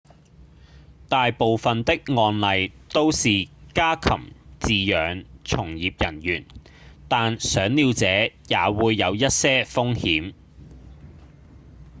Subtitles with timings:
[1.09, 6.45] 大部分的案例都是家禽飼養從業人員
[7.07, 10.33] 但賞鳥者也會有一些風險